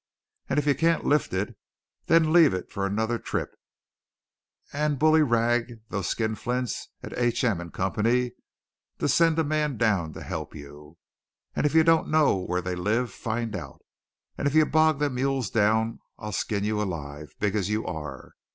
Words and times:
And 0.49 0.57
if 0.57 0.65
you 0.65 0.73
can't 0.73 1.05
lift 1.05 1.31
it, 1.31 1.55
then 2.07 2.33
leave 2.33 2.55
it 2.55 2.71
for 2.71 2.87
another 2.87 3.19
trip, 3.19 3.53
and 4.73 4.97
bullyrag 4.97 5.79
those 5.89 6.07
skinflints 6.07 6.87
at 7.03 7.15
H. 7.19 7.43
M. 7.43 7.69
& 7.69 7.69
Co.'s 7.69 8.31
to 8.97 9.07
send 9.07 9.37
a 9.37 9.43
man 9.43 9.77
down 9.77 10.13
to 10.13 10.23
help 10.23 10.55
you. 10.55 10.97
And 11.55 11.67
if 11.67 11.75
you 11.75 11.83
don't 11.83 12.09
know 12.09 12.37
where 12.39 12.61
they 12.63 12.73
live, 12.73 13.11
find 13.11 13.55
out; 13.55 13.83
and 14.39 14.47
if 14.47 14.55
you 14.55 14.65
bog 14.65 14.97
them 14.97 15.13
mules 15.13 15.51
down 15.51 15.99
I'll 16.17 16.31
skin 16.31 16.63
you 16.63 16.81
alive, 16.81 17.35
big 17.39 17.55
as 17.55 17.69
you 17.69 17.85
are. 17.85 18.33